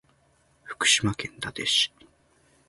[0.63, 1.93] 福島県伊達市